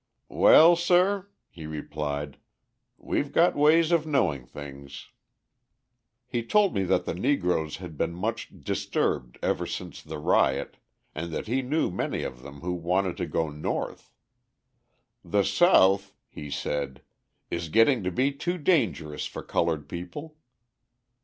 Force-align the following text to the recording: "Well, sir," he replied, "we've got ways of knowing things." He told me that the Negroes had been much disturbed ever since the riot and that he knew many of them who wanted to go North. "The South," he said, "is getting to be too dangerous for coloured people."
"Well, 0.29 0.75
sir," 0.75 1.29
he 1.47 1.67
replied, 1.67 2.39
"we've 2.97 3.31
got 3.31 3.55
ways 3.55 3.91
of 3.91 4.07
knowing 4.07 4.47
things." 4.47 5.11
He 6.25 6.41
told 6.41 6.73
me 6.73 6.81
that 6.85 7.05
the 7.05 7.13
Negroes 7.13 7.77
had 7.77 7.99
been 7.99 8.13
much 8.15 8.49
disturbed 8.63 9.37
ever 9.43 9.67
since 9.67 10.01
the 10.01 10.17
riot 10.17 10.77
and 11.13 11.31
that 11.31 11.45
he 11.45 11.61
knew 11.61 11.91
many 11.91 12.23
of 12.23 12.41
them 12.41 12.61
who 12.61 12.73
wanted 12.73 13.15
to 13.17 13.27
go 13.27 13.51
North. 13.51 14.11
"The 15.23 15.43
South," 15.43 16.15
he 16.27 16.49
said, 16.49 17.03
"is 17.51 17.69
getting 17.69 18.01
to 18.03 18.09
be 18.09 18.31
too 18.31 18.57
dangerous 18.57 19.27
for 19.27 19.43
coloured 19.43 19.87
people." 19.87 20.35